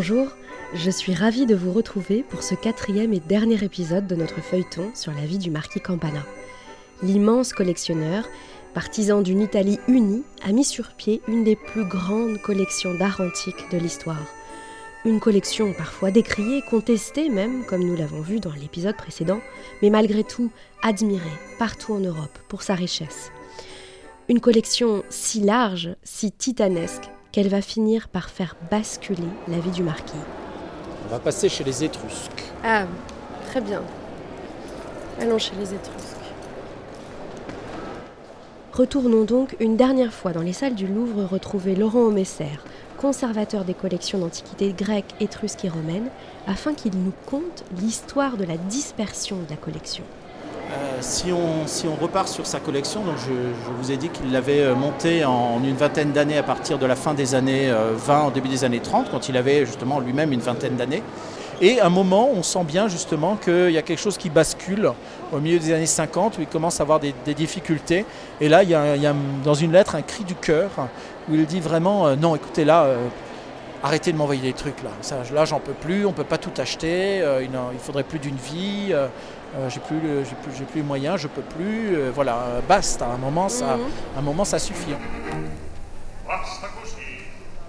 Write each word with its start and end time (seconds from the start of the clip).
Bonjour, 0.00 0.28
je 0.72 0.90
suis 0.90 1.12
ravie 1.12 1.44
de 1.44 1.54
vous 1.54 1.72
retrouver 1.72 2.22
pour 2.22 2.42
ce 2.42 2.54
quatrième 2.54 3.12
et 3.12 3.20
dernier 3.20 3.62
épisode 3.62 4.06
de 4.06 4.14
notre 4.14 4.40
feuilleton 4.40 4.90
sur 4.94 5.12
la 5.12 5.26
vie 5.26 5.36
du 5.36 5.50
marquis 5.50 5.82
Campana. 5.82 6.24
L'immense 7.02 7.52
collectionneur, 7.52 8.24
partisan 8.72 9.20
d'une 9.20 9.42
Italie 9.42 9.78
unie, 9.88 10.22
a 10.42 10.52
mis 10.52 10.64
sur 10.64 10.94
pied 10.94 11.20
une 11.28 11.44
des 11.44 11.54
plus 11.54 11.84
grandes 11.84 12.40
collections 12.40 12.94
d'art 12.94 13.20
antique 13.20 13.70
de 13.70 13.76
l'histoire. 13.76 14.24
Une 15.04 15.20
collection 15.20 15.74
parfois 15.74 16.10
décriée, 16.10 16.62
contestée 16.62 17.28
même, 17.28 17.66
comme 17.66 17.84
nous 17.84 17.94
l'avons 17.94 18.22
vu 18.22 18.40
dans 18.40 18.54
l'épisode 18.54 18.96
précédent, 18.96 19.42
mais 19.82 19.90
malgré 19.90 20.24
tout 20.24 20.50
admirée 20.82 21.28
partout 21.58 21.92
en 21.92 22.00
Europe 22.00 22.38
pour 22.48 22.62
sa 22.62 22.74
richesse. 22.74 23.30
Une 24.30 24.40
collection 24.40 25.04
si 25.10 25.40
large, 25.40 25.94
si 26.02 26.32
titanesque, 26.32 27.10
qu'elle 27.32 27.48
va 27.48 27.62
finir 27.62 28.08
par 28.08 28.30
faire 28.30 28.56
basculer 28.70 29.28
la 29.48 29.58
vie 29.58 29.70
du 29.70 29.82
marquis. 29.82 30.14
On 31.06 31.10
va 31.10 31.18
passer 31.18 31.48
chez 31.48 31.64
les 31.64 31.84
Étrusques. 31.84 32.44
Ah, 32.64 32.86
très 33.46 33.60
bien. 33.60 33.82
Allons 35.20 35.38
chez 35.38 35.54
les 35.58 35.74
Étrusques. 35.74 36.16
Retournons 38.72 39.24
donc 39.24 39.56
une 39.60 39.76
dernière 39.76 40.12
fois 40.12 40.32
dans 40.32 40.42
les 40.42 40.52
salles 40.52 40.74
du 40.74 40.86
Louvre 40.86 41.24
retrouver 41.24 41.74
Laurent 41.74 42.04
Omesser, 42.04 42.58
conservateur 42.98 43.64
des 43.64 43.74
collections 43.74 44.18
d'antiquités 44.18 44.72
grecques, 44.72 45.14
étrusques 45.20 45.64
et 45.64 45.68
romaines, 45.68 46.08
afin 46.46 46.72
qu'il 46.74 46.92
nous 46.92 47.12
conte 47.26 47.64
l'histoire 47.80 48.36
de 48.36 48.44
la 48.44 48.56
dispersion 48.56 49.36
de 49.36 49.50
la 49.50 49.56
collection. 49.56 50.04
Euh, 50.72 50.98
si, 51.00 51.32
on, 51.32 51.94
repart 52.00 52.28
sur 52.28 52.46
sa 52.46 52.60
collection, 52.60 53.02
donc 53.02 53.16
je, 53.18 53.32
vous 53.80 53.90
ai 53.90 53.96
dit 53.96 54.08
qu'il 54.08 54.30
l'avait 54.30 54.60
euh, 54.60 54.74
montée 54.74 55.24
en 55.24 55.60
une 55.64 55.74
vingtaine 55.74 56.12
d'années 56.12 56.38
à 56.38 56.42
partir 56.42 56.78
de 56.78 56.86
la 56.86 56.94
fin 56.94 57.12
des 57.12 57.34
années 57.34 57.70
20, 57.70 57.74
euh, 57.74 58.28
au 58.28 58.30
début 58.30 58.48
des 58.48 58.64
années 58.64 58.80
30, 58.80 59.10
quand 59.10 59.28
il 59.28 59.36
avait 59.36 59.66
justement 59.66 59.98
lui-même 59.98 60.32
une 60.32 60.40
vingtaine 60.40 60.76
d'années. 60.76 61.02
Et 61.60 61.80
à 61.80 61.86
un 61.86 61.90
moment, 61.90 62.30
on 62.32 62.42
sent 62.42 62.64
bien 62.64 62.88
justement 62.88 63.36
qu'il 63.36 63.70
y 63.70 63.78
a 63.78 63.82
quelque 63.82 63.98
chose 63.98 64.16
qui 64.16 64.30
bascule 64.30 64.92
au 65.32 65.40
milieu 65.40 65.58
des 65.58 65.72
années 65.72 65.86
50, 65.86 66.38
où 66.38 66.40
il 66.40 66.46
commence 66.46 66.80
à 66.80 66.84
avoir 66.84 67.00
des, 67.00 67.12
difficultés. 67.34 68.06
Et 68.40 68.48
là, 68.48 68.62
il 68.62 68.70
y, 68.70 68.74
a, 68.74 69.14
dans 69.44 69.54
une 69.54 69.72
lettre 69.72 69.94
un 69.94 70.02
cri 70.02 70.24
du 70.24 70.34
cœur, 70.34 70.70
où 71.28 71.34
il 71.34 71.44
dit 71.44 71.60
vraiment, 71.60 72.16
non, 72.16 72.34
écoutez, 72.34 72.64
là, 72.64 72.86
arrêtez 73.82 74.10
de 74.10 74.16
m'envoyer 74.16 74.40
des 74.40 74.54
trucs, 74.54 74.82
là, 74.82 74.90
là, 75.34 75.44
j'en 75.44 75.60
peux 75.60 75.74
plus, 75.74 76.06
on 76.06 76.10
ne 76.10 76.14
peut 76.14 76.24
pas 76.24 76.38
tout 76.38 76.52
acheter, 76.56 77.22
il, 77.42 77.50
il 77.74 77.78
faudrait 77.78 78.04
plus 78.04 78.20
d'une 78.20 78.36
vie. 78.36 78.94
Euh, 79.56 79.68
j'ai 79.68 79.80
plus, 79.80 80.00
j'ai 80.00 80.36
plus, 80.36 80.52
j'ai 80.56 80.64
plus 80.64 80.80
les 80.80 80.86
moyens, 80.86 81.18
je 81.18 81.26
peux 81.26 81.42
plus. 81.42 81.96
Euh, 81.96 82.10
voilà, 82.14 82.60
basta. 82.68 83.06
À 83.06 83.14
un 83.14 83.16
moment, 83.16 83.48
ça, 83.48 83.76
mhm. 83.76 83.82
un 84.18 84.22
moment, 84.22 84.44
ça 84.44 84.58
suffit. 84.58 84.94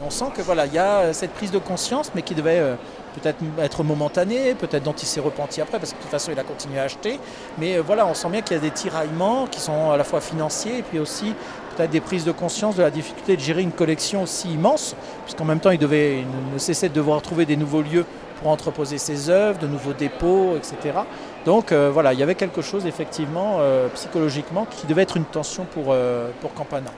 On 0.03 0.09
sent 0.09 0.25
que 0.35 0.41
voilà, 0.41 0.65
il 0.65 0.73
y 0.73 0.79
a 0.79 0.99
euh, 0.99 1.13
cette 1.13 1.31
prise 1.31 1.51
de 1.51 1.59
conscience, 1.59 2.11
mais 2.13 2.21
qui 2.21 2.35
devait 2.35 2.75
peut-être 3.15 3.39
être 3.59 3.83
momentanée, 3.83 4.53
peut-être 4.55 4.83
dont 4.83 4.93
il 4.93 5.07
s'est 5.07 5.19
repenti 5.19 5.61
après, 5.61 5.79
parce 5.79 5.91
que 5.91 5.97
de 5.97 6.01
toute 6.01 6.11
façon, 6.11 6.31
il 6.31 6.39
a 6.39 6.43
continué 6.43 6.79
à 6.79 6.83
acheter. 6.83 7.19
Mais 7.57 7.79
voilà, 7.79 8.05
on 8.05 8.13
sent 8.13 8.29
bien 8.29 8.41
qu'il 8.41 8.57
y 8.57 8.59
a 8.59 8.63
des 8.63 8.71
tiraillements 8.71 9.47
qui 9.47 9.59
sont 9.59 9.91
à 9.91 9.97
la 9.97 10.03
fois 10.03 10.21
financiers 10.21 10.79
et 10.79 10.81
puis 10.83 10.99
aussi 10.99 11.33
peut-être 11.75 11.91
des 11.91 12.01
prises 12.01 12.25
de 12.25 12.31
conscience 12.31 12.75
de 12.75 12.83
la 12.83 12.91
difficulté 12.91 13.35
de 13.35 13.41
gérer 13.41 13.61
une 13.61 13.71
collection 13.71 14.23
aussi 14.23 14.53
immense, 14.53 14.95
puisqu'en 15.25 15.45
même 15.45 15.59
temps, 15.59 15.71
il 15.71 15.79
devait 15.79 16.19
il 16.19 16.53
ne 16.53 16.59
cessait 16.59 16.89
de 16.89 16.93
devoir 16.93 17.21
trouver 17.21 17.45
des 17.45 17.55
nouveaux 17.57 17.81
lieux 17.81 18.05
pour 18.41 18.51
entreposer 18.51 18.97
ses 18.97 19.29
œuvres, 19.29 19.59
de 19.59 19.67
nouveaux 19.67 19.93
dépôts, 19.93 20.55
etc. 20.57 20.99
Donc 21.45 21.71
euh, 21.71 21.89
voilà, 21.91 22.13
il 22.13 22.19
y 22.19 22.23
avait 22.23 22.35
quelque 22.35 22.61
chose 22.61 22.85
effectivement 22.85 23.57
euh, 23.59 23.87
psychologiquement 23.89 24.65
qui 24.69 24.87
devait 24.87 25.03
être 25.03 25.17
une 25.17 25.25
tension 25.25 25.65
pour, 25.65 25.87
euh, 25.89 26.29
pour 26.41 26.53
Campana. 26.53 26.91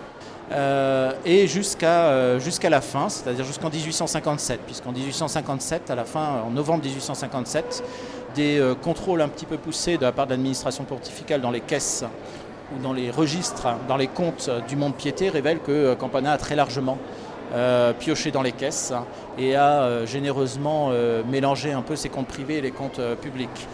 et 1.25 1.47
jusqu'à 1.47 2.37
jusqu'à 2.39 2.69
la 2.69 2.81
fin, 2.81 3.09
c'est-à-dire 3.09 3.45
jusqu'en 3.45 3.69
1857, 3.69 4.59
puisqu'en 4.65 4.91
1857, 4.91 5.89
à 5.89 5.95
la 5.95 6.05
fin, 6.05 6.43
en 6.45 6.51
novembre 6.51 6.83
1857, 6.83 7.83
des 8.35 8.61
contrôles 8.81 9.21
un 9.21 9.29
petit 9.29 9.45
peu 9.45 9.57
poussés 9.57 9.97
de 9.97 10.03
la 10.03 10.11
part 10.11 10.25
de 10.27 10.31
l'administration 10.31 10.83
pontificale 10.83 11.41
dans 11.41 11.51
les 11.51 11.61
caisses 11.61 12.03
ou 12.75 12.81
dans 12.81 12.93
les 12.93 13.09
registres, 13.09 13.67
dans 13.87 13.97
les 13.97 14.07
comptes 14.07 14.49
du 14.67 14.75
monde 14.75 14.95
piété 14.95 15.29
révèlent 15.29 15.61
que 15.61 15.95
Campana 15.95 16.33
a 16.33 16.37
très 16.37 16.55
largement 16.55 16.97
pioché 17.99 18.31
dans 18.31 18.41
les 18.41 18.51
caisses 18.51 18.93
et 19.37 19.55
a 19.55 20.05
généreusement 20.05 20.91
mélangé 21.29 21.71
un 21.71 21.81
peu 21.81 21.95
ses 21.95 22.09
comptes 22.09 22.27
privés 22.27 22.57
et 22.57 22.61
les 22.61 22.71
comptes 22.71 22.99
publics 23.21 23.67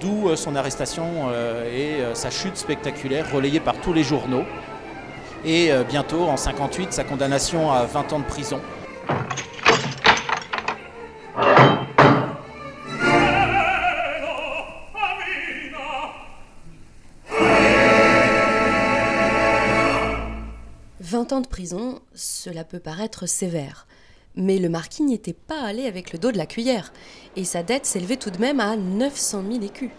d'où 0.00 0.28
euh, 0.28 0.36
son 0.36 0.56
arrestation 0.56 1.28
euh, 1.28 1.64
et 1.70 2.02
euh, 2.02 2.14
sa 2.14 2.30
chute 2.30 2.56
spectaculaire 2.56 3.32
relayée 3.32 3.60
par 3.60 3.76
tous 3.76 3.92
les 3.92 4.04
journaux. 4.04 4.44
Et 5.46 5.70
bientôt, 5.90 6.22
en 6.22 6.38
58, 6.38 6.94
sa 6.94 7.04
condamnation 7.04 7.70
à 7.70 7.84
20 7.84 8.14
ans 8.14 8.18
de 8.18 8.24
prison. 8.24 8.60
«20 21.14 21.32
ans 21.32 21.40
de 21.40 21.46
prison, 21.46 22.00
cela 22.16 22.64
peut 22.64 22.80
paraître 22.80 23.26
sévère. 23.26 23.86
Mais 24.34 24.58
le 24.58 24.68
marquis 24.68 25.04
n'y 25.04 25.14
était 25.14 25.32
pas 25.32 25.60
allé 25.60 25.86
avec 25.86 26.12
le 26.12 26.18
dos 26.18 26.32
de 26.32 26.36
la 26.36 26.44
cuillère, 26.44 26.92
et 27.36 27.44
sa 27.44 27.62
dette 27.62 27.86
s'élevait 27.86 28.16
tout 28.16 28.30
de 28.30 28.38
même 28.38 28.58
à 28.58 28.74
900 28.74 29.44
000 29.48 29.62
écus. 29.62 29.90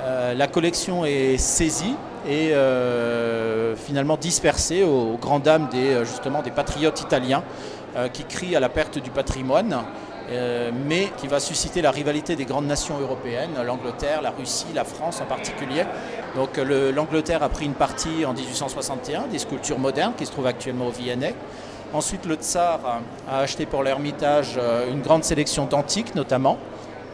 Euh, 0.00 0.32
la 0.32 0.46
collection 0.46 1.04
est 1.04 1.36
saisie 1.36 1.94
et 2.26 2.54
euh, 2.54 3.76
finalement 3.76 4.16
dispersée 4.16 4.82
aux, 4.82 5.18
grandes 5.18 5.42
dames 5.42 5.68
des, 5.70 5.90
euh, 5.90 6.04
justement, 6.06 6.40
des 6.40 6.50
patriotes 6.50 7.02
italiens 7.02 7.44
qui 8.12 8.24
crient 8.24 8.56
à 8.56 8.60
la 8.60 8.68
perte 8.68 8.98
du 8.98 9.10
patrimoine, 9.10 9.82
mais 10.28 11.10
qui 11.16 11.28
va 11.28 11.38
susciter 11.38 11.82
la 11.82 11.90
rivalité 11.90 12.34
des 12.36 12.44
grandes 12.44 12.66
nations 12.66 12.98
européennes, 12.98 13.50
l'Angleterre, 13.64 14.22
la 14.22 14.30
Russie, 14.30 14.66
la 14.74 14.84
France 14.84 15.20
en 15.20 15.24
particulier. 15.26 15.84
Donc 16.34 16.56
l'Angleterre 16.58 17.42
a 17.42 17.48
pris 17.48 17.64
une 17.64 17.74
partie 17.74 18.24
en 18.24 18.32
1861 18.32 19.28
des 19.30 19.38
sculptures 19.38 19.78
modernes 19.78 20.14
qui 20.16 20.26
se 20.26 20.32
trouvent 20.32 20.46
actuellement 20.46 20.88
au 20.88 20.90
Vienney. 20.90 21.34
Ensuite, 21.92 22.26
le 22.26 22.34
tsar 22.34 23.00
a 23.28 23.38
acheté 23.38 23.64
pour 23.64 23.82
l'Ermitage 23.82 24.56
euh, 24.58 24.90
une 24.90 25.02
grande 25.02 25.22
sélection 25.22 25.66
d'antiques, 25.66 26.14
notamment, 26.16 26.58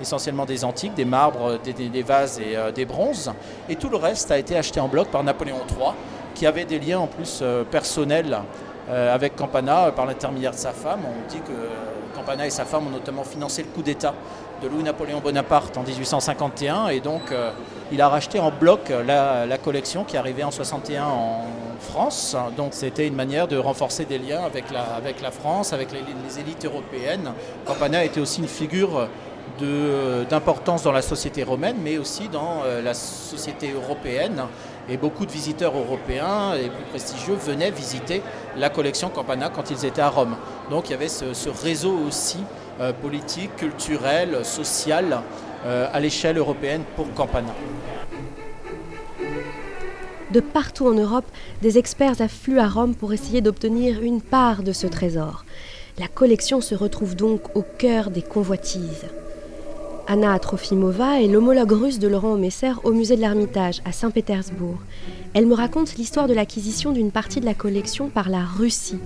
essentiellement 0.01 0.47
des 0.47 0.65
antiques, 0.65 0.95
des 0.95 1.05
marbres, 1.05 1.59
des, 1.63 2.03
vases 2.03 2.41
et 2.41 2.57
euh, 2.57 2.73
des 2.73 2.87
bronzes. 2.87 3.33
Et 3.69 3.77
tout 3.77 3.91
le 3.91 3.97
reste 3.97 4.31
a 4.31 4.39
été 4.39 4.57
acheté 4.57 4.81
en 4.81 4.89
bloc 4.89 5.09
par 5.09 5.23
Napoléon 5.23 5.61
III, 5.69 5.91
qui 6.35 6.47
avait 6.47 6.65
des 6.65 6.79
liens 6.79 7.01
en 7.01 7.07
plus 7.07 7.41
euh, 7.43 7.65
personnels 7.65 8.39
avec 8.93 9.37
Campana 9.37 9.91
par 9.93 10.07
l'intermédiaire 10.07 10.53
de 10.53 10.57
sa 10.57 10.73
femme. 10.73 11.01
On 11.07 11.29
dit 11.31 11.41
que 11.41 12.15
Campana 12.15 12.47
et 12.47 12.51
sa 12.51 12.65
femme 12.65 12.87
ont 12.87 12.91
notamment 12.91 13.25
financé 13.25 13.63
le 13.63 13.69
coup 13.69 13.83
d'État 13.83 14.15
de 14.63 14.69
Louis-Napoléon 14.69 15.21
Bonaparte 15.21 15.77
en 15.77 15.83
1851 15.83 16.89
et 16.89 17.01
donc 17.01 17.23
il 17.91 18.01
a 18.01 18.09
racheté 18.09 18.39
en 18.39 18.51
bloc 18.51 18.93
la, 19.07 19.59
collection 19.59 20.05
qui 20.05 20.17
arrivait 20.17 20.45
en 20.45 20.51
61 20.51 21.05
en 21.05 21.45
France. 21.81 22.37
Donc 22.57 22.73
c'était 22.73 23.07
une 23.07 23.15
manière 23.15 23.49
de 23.49 23.57
renforcer 23.57 24.05
des 24.05 24.19
liens 24.19 24.45
avec 24.45 24.71
la, 24.71 24.83
avec 24.83 25.21
la 25.21 25.31
France, 25.31 25.73
avec 25.73 25.89
les, 25.93 26.41
élites 26.41 26.65
européennes. 26.65 27.33
Campana 27.67 28.05
était 28.05 28.21
aussi 28.21 28.41
une 28.41 28.49
figure 28.49 29.09
d'importance 29.59 30.83
dans 30.83 30.93
la 30.93 31.03
société 31.03 31.43
romaine, 31.43 31.77
mais 31.83 31.99
aussi 31.99 32.29
dans 32.29 32.63
euh, 32.65 32.83
la 32.83 32.95
société 32.95 33.73
européenne. 33.73 34.43
Et 34.89 34.97
beaucoup 34.97 35.27
de 35.27 35.31
visiteurs 35.31 35.77
européens 35.77 36.55
et 36.55 36.69
plus 36.69 36.85
prestigieux 36.91 37.35
venaient 37.35 37.71
visiter 37.71 38.23
la 38.57 38.69
collection 38.69 39.11
Campana 39.11 39.49
quand 39.49 39.71
ils 39.71 39.85
étaient 39.85 40.03
à 40.03 40.09
Rome. 40.09 40.37
Donc 40.71 40.89
il 40.89 40.93
y 40.93 40.95
avait 40.95 41.09
ce, 41.09 41.49
réseau 41.49 41.97
aussi 42.07 42.39
euh, 42.81 42.93
politique, 42.93 43.55
culturel, 43.57 44.45
social 44.45 45.21
euh, 45.65 45.89
à 45.93 46.01
l'échelle 46.01 46.39
européenne 46.39 46.83
pour 46.97 47.13
Campana. 47.15 47.55
De 50.33 50.41
partout 50.41 50.89
en 50.89 50.95
Europe, 50.95 51.27
des 51.61 51.79
experts 51.79 52.21
affluent 52.21 52.59
à 52.59 52.67
Rome 52.67 52.95
pour 52.95 53.13
essayer 53.13 53.43
d'obtenir 53.43 54.03
une 54.03 54.23
part 54.23 54.63
de 54.63 54.73
ce 54.73 54.87
trésor. 54.87 55.45
La 55.99 56.09
collection 56.09 56.63
se 56.63 56.75
retrouve 56.75 57.15
donc 57.15 57.55
au 57.55 57.63
cœur 57.63 58.11
des 58.11 58.23
convoitises. 58.23 59.07
Anna 60.09 60.37
Trofimova 60.39 61.23
est 61.23 61.29
l'homologue 61.29 61.73
russe 61.73 61.99
de 61.99 62.09
Laurent 62.09 62.33
Omesser 62.33 62.73
au 62.83 62.91
musée 62.91 63.15
de 63.15 63.21
l'Ermitage 63.21 63.81
à 63.85 63.93
Saint-Pétersbourg. 63.93 64.79
Elle 65.33 65.47
me 65.47 65.55
raconte 65.55 65.95
l'histoire 65.95 66.27
de 66.27 66.35
l'acquisition 66.35 66.93
d'une 66.93 67.13
partie 67.13 67.41
de 67.41 67.45
la 67.45 67.55
collection 67.55 68.09
par 68.09 68.29
la 68.29 68.45
Russie, 68.45 68.99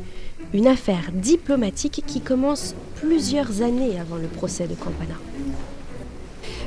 une 0.54 0.66
affaire 0.66 1.10
diplomatique 1.12 2.02
qui 2.06 2.20
commence 2.20 2.74
plusieurs 2.96 3.62
années 3.62 4.00
avant 4.00 4.16
le 4.16 4.28
procès 4.28 4.66
de 4.66 4.74
Campana. 4.74 5.14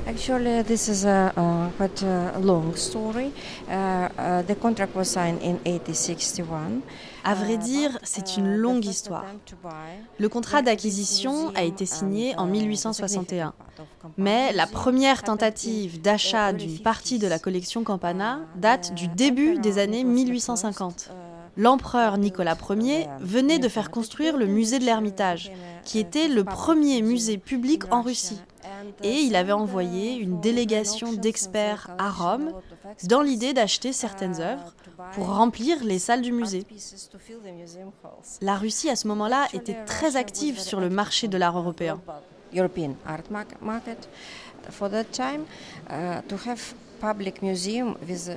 Actually, 0.09 0.63
this 0.63 0.87
is 0.87 1.05
a 1.05 1.31
uh, 1.37 1.69
quite 1.77 2.01
a 2.01 2.39
long 2.39 2.75
story. 2.75 3.31
Uh, 3.69 4.09
uh, 4.17 4.41
the 4.41 4.55
contract 4.55 4.95
was 4.95 5.05
signed 5.05 5.37
in 5.43 5.59
1861. 5.65 6.81
À 7.23 7.35
vrai 7.35 7.57
dire, 7.57 7.99
c'est 8.01 8.37
une 8.37 8.55
longue 8.55 8.85
histoire. 8.85 9.25
Le 10.17 10.27
contrat 10.27 10.63
d'acquisition 10.63 11.51
a 11.53 11.61
été 11.61 11.85
signé 11.85 12.35
en 12.37 12.47
1861, 12.47 13.53
mais 14.17 14.51
la 14.53 14.65
première 14.65 15.21
tentative 15.21 16.01
d'achat 16.01 16.53
d'une 16.53 16.79
partie 16.79 17.19
de 17.19 17.27
la 17.27 17.37
collection 17.37 17.83
Campana 17.83 18.39
date 18.55 18.95
du 18.95 19.09
début 19.09 19.59
des 19.59 19.77
années 19.77 20.03
1850. 20.03 21.11
L'empereur 21.55 22.17
Nicolas 22.17 22.57
Ier 22.71 23.05
venait 23.19 23.59
de 23.59 23.67
faire 23.67 23.91
construire 23.91 24.37
le 24.37 24.47
musée 24.47 24.79
de 24.79 24.85
l'Ermitage, 24.85 25.51
qui 25.83 25.99
était 25.99 26.27
le 26.27 26.43
premier 26.43 27.03
musée 27.03 27.37
public 27.37 27.83
en 27.91 28.01
Russie. 28.01 28.41
Et 29.03 29.19
il 29.19 29.35
avait 29.35 29.51
envoyé 29.51 30.15
une 30.15 30.39
délégation 30.39 31.13
d'experts 31.13 31.89
à 31.97 32.09
Rome 32.09 32.53
dans 33.05 33.21
l'idée 33.21 33.53
d'acheter 33.53 33.93
certaines 33.93 34.39
œuvres 34.39 34.73
pour 35.13 35.27
remplir 35.35 35.83
les 35.83 35.99
salles 35.99 36.21
du 36.21 36.31
musée. 36.31 36.65
La 38.41 38.55
Russie, 38.55 38.89
à 38.89 38.95
ce 38.95 39.07
moment-là, 39.07 39.47
était 39.53 39.83
très 39.85 40.15
active 40.15 40.59
sur 40.59 40.79
le 40.79 40.89
marché 40.89 41.27
de 41.27 41.37
l'art 41.37 41.57
européen. 41.57 41.99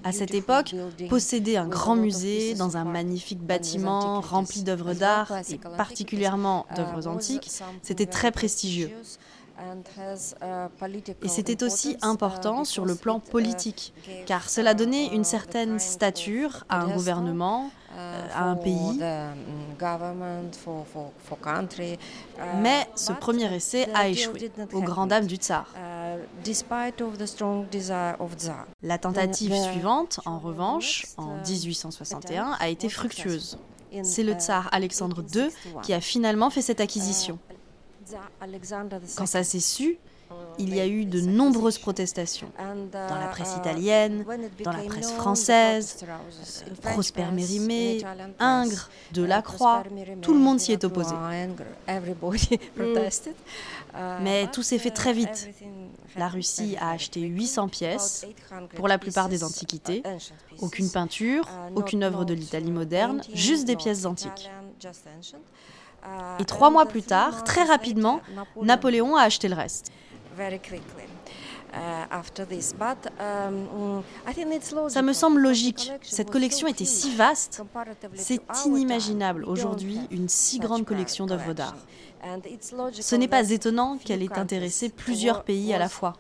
À 0.05 0.13
cette 0.13 0.35
époque, 0.35 0.75
posséder 1.09 1.57
un 1.57 1.67
grand 1.67 1.97
musée 1.97 2.55
dans 2.55 2.77
un 2.77 2.85
magnifique 2.85 3.41
bâtiment 3.41 4.21
rempli 4.21 4.63
d'œuvres 4.63 4.95
d'art 4.95 5.33
et 5.51 5.59
particulièrement 5.77 6.67
d'œuvres 6.77 7.09
antiques, 7.09 7.51
c'était 7.83 8.07
très 8.07 8.31
prestigieux. 8.31 8.91
Et 11.23 11.29
c'était 11.29 11.63
aussi 11.63 11.97
important 12.03 12.65
sur 12.65 12.85
le 12.85 12.95
plan 12.95 13.21
politique, 13.21 13.93
car 14.27 14.49
cela 14.49 14.75
donnait 14.75 15.07
une 15.09 15.25
certaine 15.25 15.79
stature 15.79 16.65
à 16.69 16.81
un 16.81 16.95
gouvernement, 16.95 17.71
à 18.35 18.45
un 18.45 18.57
pays. 18.57 19.01
Mais 22.61 22.89
ce 22.95 23.13
premier 23.13 23.55
essai 23.55 23.89
a 23.95 24.09
échoué, 24.09 24.51
aux 24.73 24.83
grandes 24.83 25.11
dames 25.11 25.27
du 25.27 25.37
tsar. 25.37 25.67
La 28.83 28.99
tentative 28.99 29.55
suivante, 29.55 30.21
en 30.25 30.39
revanche, 30.39 31.07
en 31.17 31.37
1861, 31.37 32.57
a 32.59 32.69
été 32.69 32.89
fructueuse. 32.89 33.59
C'est 34.03 34.23
le 34.23 34.33
tsar 34.33 34.69
Alexandre 34.73 35.23
II 35.35 35.49
qui 35.83 35.93
a 35.93 36.01
finalement 36.01 36.51
fait 36.51 36.63
cette 36.63 36.81
acquisition. 36.81 37.39
Quand 39.17 39.27
ça 39.27 39.45
s'est 39.45 39.61
su, 39.61 39.99
il 40.59 40.75
y 40.75 40.81
a 40.81 40.87
eu 40.87 41.05
de 41.05 41.21
nombreuses 41.21 41.79
protestations 41.79 42.51
dans 42.59 43.19
la 43.19 43.29
presse 43.29 43.57
italienne, 43.57 44.25
dans 44.65 44.73
la 44.73 44.83
presse 44.85 45.13
française, 45.13 46.05
Prosper 46.83 47.27
Mérimée, 47.33 48.03
Ingres, 48.39 48.89
Delacroix, 49.13 49.83
tout 50.21 50.35
le 50.35 50.41
monde 50.41 50.61
s'y 50.61 50.73
est 50.73 50.85
opposé. 50.85 51.15
Mais 54.23 54.51
tout 54.51 54.63
s'est 54.63 54.79
fait 54.79 54.91
très 54.91 55.13
vite. 55.13 55.49
La 56.17 56.29
Russie 56.29 56.77
a 56.79 56.91
acheté 56.91 57.21
800 57.21 57.69
pièces, 57.69 58.27
pour 58.75 58.89
la 58.89 58.99
plupart 58.99 59.29
des 59.29 59.45
antiquités, 59.45 60.03
aucune 60.61 60.91
peinture, 60.91 61.49
aucune 61.75 62.03
œuvre 62.03 62.25
de 62.25 62.35
l'Italie 62.35 62.71
moderne, 62.71 63.23
juste 63.35 63.67
des 63.67 63.77
pièces 63.77 64.05
antiques. 64.05 64.51
Et 66.39 66.45
trois 66.45 66.71
mois 66.71 66.87
plus 66.87 67.03
tard, 67.03 67.45
très 67.45 67.65
rapidement, 67.65 68.21
Napoléon 68.61 69.17
a 69.17 69.23
acheté 69.23 69.49
le 69.49 69.55
reste. 69.55 69.93
Ça 74.89 75.03
me 75.03 75.13
semble 75.13 75.41
logique. 75.41 75.93
Cette 76.03 76.31
collection 76.31 76.67
était 76.69 76.85
si 76.85 77.15
vaste. 77.15 77.63
C'est 78.15 78.41
inimaginable 78.67 79.45
aujourd'hui 79.45 80.01
une 80.11 80.29
si 80.29 80.59
grande 80.59 80.85
collection 80.85 81.27
d'œuvres 81.27 81.55
d'art. 81.55 81.77
Ce 82.93 83.17
n'est 83.17 83.29
pas 83.29 83.51
étonnant 83.51 83.99
qu'elle 83.99 84.23
ait 84.23 84.39
intéressé 84.39 84.89
plusieurs 84.91 85.45
pays 85.45 85.73
à 85.73 85.79
la 85.79 85.89
fois. 85.89 86.15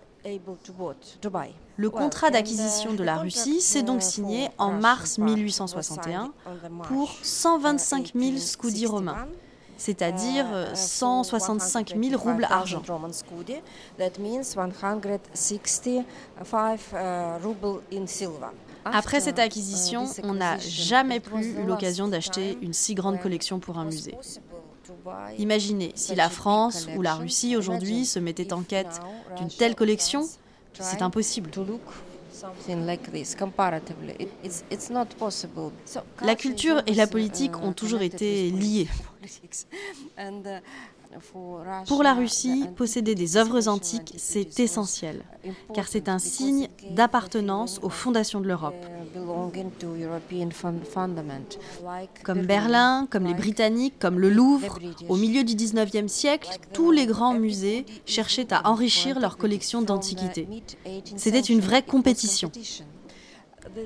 Le 1.76 1.90
contrat 1.90 2.31
d'acquisition 2.31 2.94
de 2.94 3.02
la 3.02 3.17
Russie 3.17 3.61
s'est 3.61 3.82
donc 3.82 4.02
signé 4.02 4.49
en 4.58 4.70
mars 4.70 5.19
1861 5.19 6.32
pour 6.84 7.12
125 7.23 8.12
000 8.14 8.37
scudi 8.38 8.87
romains, 8.87 9.26
c'est-à-dire 9.82 10.46
165 10.75 11.94
000 12.00 12.20
roubles 12.23 12.46
argent. 12.49 12.82
Après 18.84 19.20
cette 19.20 19.40
acquisition, 19.40 20.05
on 20.23 20.34
n'a 20.34 20.56
jamais 20.58 21.19
plus 21.19 21.46
eu 21.46 21.64
l'occasion 21.64 22.06
d'acheter 22.06 22.58
une 22.62 22.73
si 22.73 22.94
grande 22.94 23.20
collection 23.20 23.58
pour 23.58 23.79
un 23.79 23.84
musée. 23.84 24.14
Imaginez 25.38 25.90
si 25.96 26.14
la 26.14 26.29
France 26.29 26.87
ou 26.96 27.02
la 27.02 27.14
Russie 27.17 27.56
aujourd'hui 27.56 28.06
se 28.06 28.20
mettaient 28.20 28.52
en 28.52 28.62
quête 28.62 29.00
d'une 29.37 29.49
telle 29.49 29.75
collection, 29.75 30.29
c'est 30.79 31.02
impossible. 31.02 31.50
La 36.23 36.34
culture 36.37 36.82
et 36.87 36.94
la 36.94 37.06
politique 37.08 37.56
ont 37.58 37.73
toujours 37.73 38.02
été 38.02 38.50
liées. 38.50 38.88
Pour 41.86 42.02
la 42.02 42.14
Russie, 42.14 42.64
posséder 42.74 43.14
des 43.14 43.36
œuvres 43.36 43.69
antiques, 43.69 44.14
c'est 44.16 44.60
essentiel, 44.60 45.22
car 45.74 45.86
c'est 45.86 46.08
un 46.08 46.19
signe 46.19 46.69
d'appartenance 46.90 47.80
aux 47.82 47.90
fondations 47.90 48.40
de 48.40 48.48
l'Europe. 48.48 48.86
Comme 52.24 52.42
Berlin, 52.46 53.06
comme 53.10 53.26
les 53.26 53.34
Britanniques, 53.34 53.98
comme 53.98 54.19
le 54.19 54.30
Louvre, 54.30 54.78
au 55.08 55.16
milieu 55.16 55.44
du 55.44 55.54
19e 55.54 56.08
siècle, 56.08 56.48
tous 56.72 56.90
les 56.90 57.06
grands 57.06 57.34
musées 57.34 57.84
cherchaient 58.06 58.52
à 58.52 58.70
enrichir 58.70 59.20
leur 59.20 59.36
collection 59.36 59.82
d'antiquités. 59.82 60.48
C'était 61.16 61.40
une 61.40 61.60
vraie 61.60 61.82
compétition. 61.82 62.50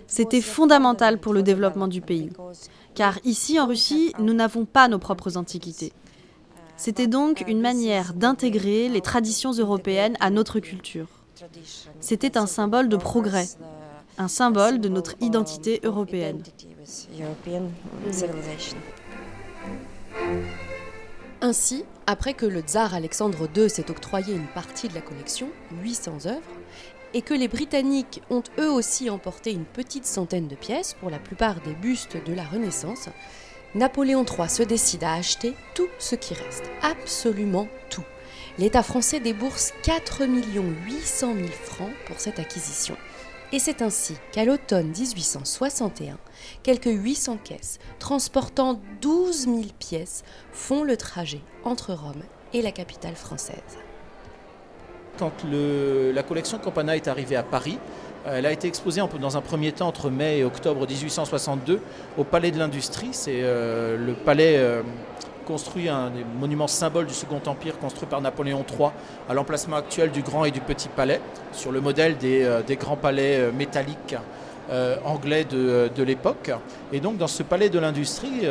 C'était 0.06 0.40
fondamental 0.40 1.18
pour 1.18 1.32
le 1.32 1.42
développement 1.42 1.88
du 1.88 2.00
pays, 2.00 2.30
car 2.94 3.18
ici 3.24 3.60
en 3.60 3.66
Russie, 3.66 4.12
nous 4.18 4.34
n'avons 4.34 4.64
pas 4.64 4.88
nos 4.88 4.98
propres 4.98 5.36
antiquités. 5.36 5.92
C'était 6.76 7.06
donc 7.06 7.44
une 7.46 7.60
manière 7.60 8.12
d'intégrer 8.12 8.88
les 8.88 9.00
traditions 9.00 9.52
européennes 9.52 10.16
à 10.20 10.30
notre 10.30 10.60
culture. 10.60 11.08
C'était 12.00 12.36
un 12.36 12.46
symbole 12.46 12.88
de 12.88 12.96
progrès, 12.96 13.48
un 14.18 14.28
symbole 14.28 14.80
de 14.80 14.88
notre 14.88 15.14
identité 15.20 15.80
européenne. 15.84 16.42
Ainsi, 21.42 21.84
après 22.06 22.34
que 22.34 22.46
le 22.46 22.60
tsar 22.60 22.94
Alexandre 22.94 23.48
II 23.54 23.68
s'est 23.68 23.90
octroyé 23.90 24.34
une 24.34 24.46
partie 24.46 24.88
de 24.88 24.94
la 24.94 25.02
collection, 25.02 25.48
800 25.82 26.26
œuvres, 26.26 26.40
et 27.16 27.22
que 27.22 27.32
les 27.32 27.48
Britanniques 27.48 28.20
ont 28.28 28.42
eux 28.58 28.70
aussi 28.70 29.08
emporté 29.08 29.50
une 29.50 29.64
petite 29.64 30.04
centaine 30.04 30.48
de 30.48 30.54
pièces, 30.54 30.92
pour 31.00 31.08
la 31.08 31.18
plupart 31.18 31.62
des 31.62 31.72
bustes 31.72 32.22
de 32.22 32.34
la 32.34 32.44
Renaissance, 32.44 33.08
Napoléon 33.74 34.22
III 34.22 34.50
se 34.50 34.62
décide 34.62 35.02
à 35.02 35.14
acheter 35.14 35.54
tout 35.74 35.88
ce 35.98 36.14
qui 36.14 36.34
reste, 36.34 36.64
absolument 36.82 37.68
tout. 37.88 38.04
L'État 38.58 38.82
français 38.82 39.18
débourse 39.18 39.72
4 39.82 40.26
800 40.28 41.34
000 41.36 41.48
francs 41.48 41.94
pour 42.04 42.20
cette 42.20 42.38
acquisition. 42.38 42.98
Et 43.50 43.60
c'est 43.60 43.80
ainsi 43.80 44.12
qu'à 44.32 44.44
l'automne 44.44 44.88
1861, 44.88 46.18
quelques 46.62 46.84
800 46.84 47.38
caisses 47.42 47.78
transportant 47.98 48.78
12 49.00 49.44
000 49.44 49.60
pièces 49.78 50.22
font 50.52 50.84
le 50.84 50.98
trajet 50.98 51.40
entre 51.64 51.94
Rome 51.94 52.24
et 52.52 52.60
la 52.60 52.72
capitale 52.72 53.16
française. 53.16 53.78
Quand 55.18 55.32
la 55.50 56.22
collection 56.22 56.58
Campana 56.58 56.94
est 56.94 57.08
arrivée 57.08 57.36
à 57.36 57.42
Paris, 57.42 57.78
euh, 58.26 58.38
elle 58.38 58.46
a 58.46 58.52
été 58.52 58.68
exposée 58.68 59.00
dans 59.20 59.36
un 59.36 59.40
premier 59.40 59.72
temps 59.72 59.88
entre 59.88 60.10
mai 60.10 60.38
et 60.38 60.44
octobre 60.44 60.86
1862 60.86 61.80
au 62.18 62.24
Palais 62.24 62.50
de 62.50 62.58
l'Industrie. 62.58 63.10
C'est 63.12 63.40
euh, 63.42 63.96
le 63.96 64.12
palais 64.12 64.56
euh, 64.58 64.82
construit, 65.46 65.88
un 65.88 66.10
des 66.10 66.24
monuments 66.38 66.66
symboles 66.66 67.06
du 67.06 67.14
Second 67.14 67.40
Empire, 67.46 67.78
construit 67.78 68.06
par 68.06 68.20
Napoléon 68.20 68.64
III 68.68 68.90
à 69.28 69.32
l'emplacement 69.32 69.76
actuel 69.76 70.10
du 70.10 70.20
Grand 70.20 70.44
et 70.44 70.50
du 70.50 70.60
Petit 70.60 70.88
Palais, 70.88 71.20
sur 71.52 71.72
le 71.72 71.80
modèle 71.80 72.18
des, 72.18 72.76
grands 72.78 72.96
palais 72.96 73.52
métalliques 73.52 74.16
anglais 75.04 75.44
de, 75.44 76.02
l'époque. 76.02 76.50
Et 76.92 76.98
donc 76.98 77.16
dans 77.16 77.28
ce 77.28 77.44
palais 77.44 77.68
de 77.68 77.78
l'industrie, 77.78 78.42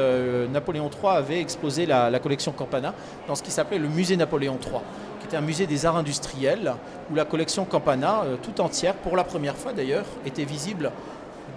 Napoléon 0.54 0.90
III 0.90 1.18
avait 1.18 1.42
exposé 1.42 1.86
la, 1.86 2.10
la 2.10 2.20
collection 2.20 2.54
Campana 2.54 2.94
dans 3.28 3.36
ce 3.36 3.44
qui 3.44 3.52
s'appelait 3.52 3.78
le 3.78 3.90
musée 3.90 4.16
Napoléon 4.16 4.58
III 4.66 4.80
qui 5.26 5.36
un 5.36 5.42
musée 5.42 5.68
des 5.68 5.86
arts 5.86 5.98
industriels, 5.98 6.74
où 7.12 7.16
la 7.16 7.26
collection 7.26 7.66
Campana, 7.66 8.24
euh, 8.24 8.36
tout 8.42 8.62
entière, 8.62 8.94
pour 8.96 9.16
la 9.16 9.24
première 9.24 9.56
fois 9.56 9.74
d'ailleurs, 9.74 10.06
était 10.26 10.46
visible 10.46 10.92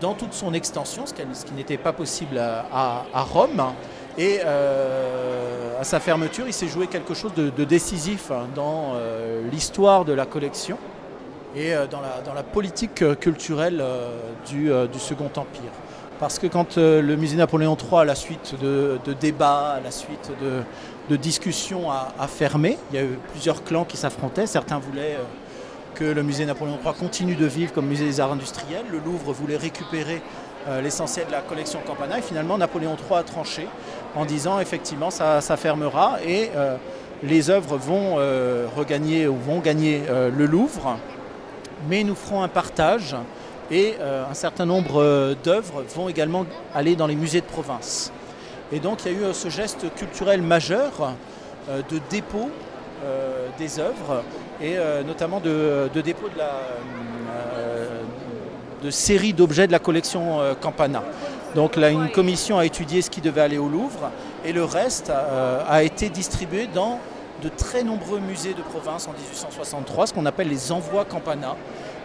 dans 0.00 0.14
toute 0.14 0.32
son 0.32 0.54
extension, 0.54 1.04
ce 1.06 1.14
qui, 1.14 1.52
n'était 1.54 1.76
pas 1.76 1.92
possible 1.92 2.38
à, 2.38 3.04
Rome. 3.14 3.62
Et 4.16 4.40
euh, 4.44 5.80
à 5.80 5.84
sa 5.84 5.98
fermeture, 6.00 6.46
il 6.46 6.52
s'est 6.52 6.68
joué 6.68 6.86
quelque 6.86 7.14
chose 7.14 7.32
de, 7.34 7.64
décisif 7.64 8.30
hein, 8.30 8.46
dans 8.54 8.92
euh, 8.94 9.42
l'histoire 9.50 10.04
de 10.04 10.12
la 10.12 10.26
collection 10.26 10.78
et 11.56 11.72
dans, 11.90 12.34
la, 12.34 12.42
politique 12.42 13.02
culturelle 13.18 13.82
du, 14.46 14.70
Second 14.98 15.30
Empire. 15.34 15.72
Parce 16.20 16.38
que 16.38 16.46
quand 16.48 16.76
le 16.76 17.16
musée 17.16 17.36
Napoléon 17.36 17.76
III, 17.76 18.00
à 18.00 18.04
la 18.04 18.14
suite 18.14 18.54
de, 18.60 18.98
débats, 19.20 19.74
à 19.74 19.80
la 19.80 19.92
suite 19.92 20.32
de, 20.42 20.62
de 21.08 21.16
discussion 21.16 21.90
à, 21.90 22.26
fermer. 22.26 22.78
Il 22.90 22.96
y 22.96 22.98
a 22.98 23.04
eu 23.04 23.18
plusieurs 23.30 23.64
clans 23.64 23.84
qui 23.84 23.96
s'affrontaient. 23.96 24.46
Certains 24.46 24.78
voulaient 24.78 25.16
euh, 25.18 25.24
que 25.94 26.04
le 26.04 26.22
musée 26.22 26.44
Napoléon 26.44 26.78
III 26.84 26.94
continue 26.94 27.34
de 27.34 27.46
vivre 27.46 27.72
comme 27.72 27.86
musée 27.86 28.04
des 28.04 28.20
arts 28.20 28.32
industriels. 28.32 28.84
Le 28.90 28.98
Louvre 28.98 29.32
voulait 29.32 29.56
récupérer 29.56 30.22
l'essentiel 30.82 31.26
de 31.28 31.32
la 31.32 31.40
collection 31.40 31.78
Campana 31.86 32.18
et 32.18 32.22
finalement 32.22 32.58
Napoléon 32.58 32.94
III 32.94 33.20
a 33.20 33.22
tranché 33.22 33.66
en 34.14 34.26
disant 34.26 34.60
effectivement 34.60 35.08
ça, 35.10 35.40
fermera 35.56 36.18
et 36.22 36.50
les 37.22 37.48
œuvres 37.48 37.78
vont 37.78 38.16
regagner 38.76 39.26
ou 39.28 39.36
vont 39.36 39.60
gagner 39.60 40.02
le 40.08 40.44
Louvre, 40.44 40.98
mais 41.88 42.04
nous 42.04 42.14
ferons 42.14 42.42
un 42.42 42.48
partage 42.48 43.16
et 43.70 43.96
un 44.00 44.34
certain 44.34 44.66
nombre 44.66 45.34
d'œuvres 45.44 45.84
vont 45.94 46.08
également 46.08 46.46
aller 46.74 46.96
dans 46.96 47.06
les 47.06 47.16
musées 47.16 47.40
de 47.40 47.46
province. 47.46 48.12
Et 48.72 48.80
donc 48.80 49.04
il 49.04 49.12
y 49.12 49.14
a 49.14 49.30
eu 49.30 49.34
ce 49.34 49.48
geste 49.48 49.92
culturel 49.94 50.42
majeur 50.42 51.14
de 51.68 52.00
dépôt 52.10 52.50
des 53.58 53.78
œuvres 53.78 54.22
et 54.60 54.76
notamment 55.06 55.40
de, 55.40 55.90
dépôt 56.02 56.28
de 56.28 56.38
la 56.38 56.52
de 58.82 58.90
séries 58.90 59.32
d'objets 59.32 59.66
de 59.66 59.72
la 59.72 59.78
collection 59.78 60.38
Campana. 60.60 61.02
Donc 61.54 61.76
là, 61.76 61.90
une 61.90 62.10
commission 62.10 62.58
a 62.58 62.64
étudié 62.64 63.02
ce 63.02 63.10
qui 63.10 63.20
devait 63.20 63.40
aller 63.40 63.58
au 63.58 63.68
Louvre 63.68 64.10
et 64.44 64.52
le 64.52 64.64
reste 64.64 65.10
a 65.10 65.82
été 65.82 66.08
distribué 66.08 66.68
dans 66.72 66.98
de 67.42 67.48
très 67.48 67.82
nombreux 67.82 68.20
musées 68.20 68.54
de 68.54 68.62
province 68.62 69.06
en 69.06 69.12
1863, 69.12 70.08
ce 70.08 70.12
qu'on 70.12 70.26
appelle 70.26 70.48
les 70.48 70.72
envois 70.72 71.04
Campana. 71.04 71.56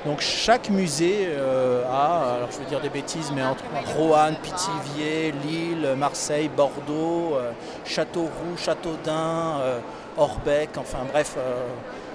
Donc 0.05 0.19
chaque 0.19 0.69
musée 0.69 1.27
euh, 1.29 1.85
a, 1.89 2.35
alors 2.35 2.51
je 2.51 2.57
veux 2.57 2.65
dire 2.65 2.81
des 2.81 2.89
bêtises, 2.89 3.31
mais 3.33 3.41
entre 3.41 3.63
Roanne, 3.95 4.35
Pithiviers, 4.35 5.33
Lille, 5.45 5.95
Marseille, 5.97 6.49
Bordeaux, 6.49 7.35
euh, 7.35 7.51
Châteauroux, 7.85 8.57
Châteaudun, 8.57 9.59
euh, 9.61 9.79
Orbec, 10.17 10.71
enfin 10.77 10.99
bref, 11.09 11.37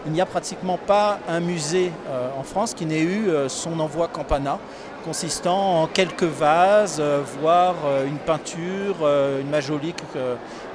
il 0.06 0.12
n'y 0.12 0.20
a 0.20 0.26
pratiquement 0.26 0.78
pas 0.78 1.18
un 1.28 1.40
musée 1.40 1.90
en 2.38 2.44
France 2.44 2.72
qui 2.72 2.86
n'ait 2.86 3.02
eu 3.02 3.28
son 3.48 3.80
envoi 3.80 4.06
Campana, 4.06 4.60
consistant 5.04 5.82
en 5.82 5.86
quelques 5.88 6.22
vases, 6.22 7.02
voire 7.40 7.74
une 8.06 8.18
peinture, 8.18 8.94
une 9.40 9.50
majolique. 9.50 10.00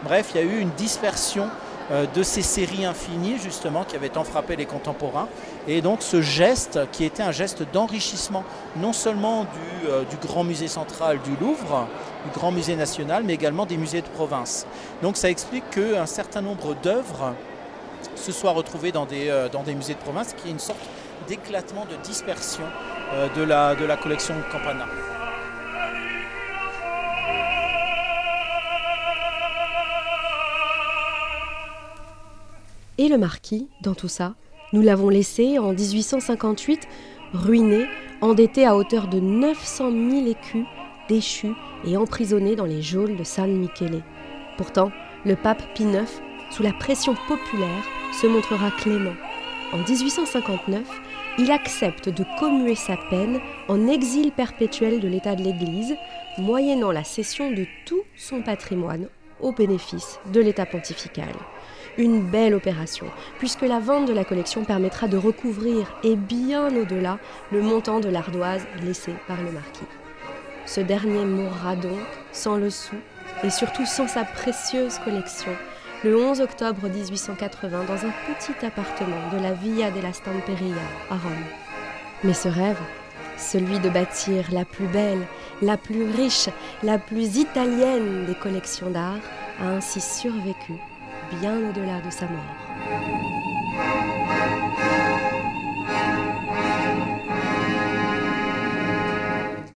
bref, 0.03 0.32
il 0.36 0.41
y 0.41 0.43
a 0.43 0.46
eu 0.46 0.60
une 0.60 0.72
dispersion 0.72 1.46
euh, 1.46 1.50
de 1.91 2.23
ces 2.23 2.41
séries 2.41 2.85
infinies 2.85 3.37
justement 3.37 3.83
qui 3.83 3.95
avaient 3.95 4.09
tant 4.09 4.23
frappé 4.23 4.55
les 4.55 4.65
contemporains. 4.65 5.27
Et 5.67 5.81
donc 5.81 6.01
ce 6.01 6.21
geste 6.21 6.79
qui 6.91 7.03
était 7.05 7.23
un 7.23 7.31
geste 7.31 7.63
d'enrichissement 7.71 8.43
non 8.77 8.93
seulement 8.93 9.43
du, 9.43 9.89
euh, 9.89 10.03
grand 10.21 10.43
musée 10.43 10.67
central 10.67 11.19
du 11.21 11.35
Louvre, 11.35 11.87
du 12.25 12.31
grand 12.31 12.51
musée 12.51 12.75
national, 12.75 13.23
mais 13.25 13.33
également 13.33 13.65
des 13.65 13.77
musées 13.77 14.01
de 14.01 14.07
province. 14.07 14.65
Donc 15.01 15.17
ça 15.17 15.29
explique 15.29 15.69
qu'un 15.69 16.05
certain 16.05 16.41
nombre 16.41 16.75
d'œuvres 16.75 17.33
se 18.15 18.31
soient 18.31 18.51
retrouvées 18.51 18.91
dans 18.91 19.05
des, 19.05 19.29
euh, 19.29 19.49
musées 19.75 19.93
de 19.93 19.99
province, 19.99 20.33
qui 20.33 20.49
est 20.49 20.51
une 20.51 20.59
sorte 20.59 20.79
d'éclatement, 21.27 21.85
de 21.85 21.95
dispersion 22.03 22.63
de, 23.35 23.43
la, 23.43 23.75
de 23.75 23.85
la 23.85 23.95
collection 23.95 24.33
Campana. 24.51 24.87
Et 33.00 33.07
le 33.09 33.17
marquis, 33.17 33.69
dans 33.81 33.95
tout 33.95 34.07
ça, 34.07 34.35
nous 34.71 34.81
l'avons 34.81 35.09
laissé 35.09 35.57
en 35.57 35.73
1858, 35.73 36.88
ruiné, 37.33 37.85
endetté 38.21 38.67
à 38.67 38.75
hauteur 38.75 39.07
de 39.07 39.19
900 39.19 39.91
000 39.91 40.27
écus, 40.27 40.65
déchu 41.09 41.53
et 41.85 41.97
emprisonné 41.97 42.55
dans 42.55 42.65
les 42.65 42.83
geôles 42.83 43.15
de 43.15 43.23
San 43.23 43.51
Michele. 43.51 44.03
Pourtant, 44.57 44.91
le 45.25 45.35
pape 45.35 45.63
Pie 45.73 45.83
IX, 45.83 46.05
sous 46.51 46.62
la 46.62 46.73
pression 46.73 47.15
populaire, 47.27 47.83
se 48.21 48.27
montrera 48.27 48.69
clément. 48.69 49.15
En 49.73 49.77
1859, 49.77 50.81
il 51.39 51.50
accepte 51.50 52.09
de 52.09 52.23
commuer 52.39 52.75
sa 52.75 52.95
peine 53.09 53.39
en 53.69 53.88
exil 53.88 54.31
perpétuel 54.31 55.00
de 55.00 55.07
l'état 55.07 55.35
de 55.35 55.41
l'Église, 55.41 55.95
moyennant 56.38 56.91
la 56.91 57.03
cession 57.03 57.50
de 57.50 57.65
tout 57.85 58.03
son 58.15 58.43
patrimoine 58.43 59.07
au 59.41 59.51
bénéfice 59.51 60.19
de 60.31 60.41
l'état 60.41 60.67
pontifical. 60.67 61.33
Une 62.00 62.21
belle 62.21 62.55
opération, 62.55 63.05
puisque 63.38 63.62
la 63.62 63.79
vente 63.79 64.07
de 64.07 64.13
la 64.13 64.25
collection 64.25 64.65
permettra 64.65 65.07
de 65.07 65.15
recouvrir, 65.15 65.93
et 66.03 66.15
bien 66.15 66.75
au-delà, 66.75 67.19
le 67.51 67.62
montant 67.62 68.00
de 68.00 68.09
l'ardoise 68.09 68.65
laissé 68.83 69.13
par 69.27 69.38
le 69.38 69.51
marquis. 69.51 69.85
Ce 70.65 70.81
dernier 70.81 71.23
mourra 71.23 71.75
donc 71.75 72.07
sans 72.31 72.57
le 72.57 72.71
sou, 72.71 72.95
et 73.43 73.51
surtout 73.51 73.85
sans 73.85 74.07
sa 74.07 74.23
précieuse 74.23 74.97
collection, 75.00 75.51
le 76.03 76.17
11 76.17 76.41
octobre 76.41 76.89
1880 76.89 77.83
dans 77.83 78.05
un 78.07 78.13
petit 78.27 78.65
appartement 78.65 79.29
de 79.31 79.43
la 79.43 79.53
Via 79.53 79.91
della 79.91 80.13
Stamperia 80.13 80.75
à 81.12 81.15
Rome. 81.15 81.45
Mais 82.23 82.33
ce 82.33 82.47
rêve, 82.47 82.79
celui 83.38 83.77
de 83.79 83.89
bâtir 83.89 84.45
la 84.51 84.65
plus 84.65 84.88
belle, 84.88 85.21
la 85.62 85.77
plus 85.77 86.09
riche, 86.09 86.50
la 86.81 86.97
plus 86.97 87.38
italienne 87.38 88.25
des 88.25 88.35
collections 88.35 88.89
d'art, 88.89 89.19
a 89.62 89.67
ainsi 89.67 90.01
survécu 90.01 90.73
bien 91.39 91.55
au-delà 91.57 92.01
de 92.01 92.09
sa 92.09 92.25
mort. 92.27 93.32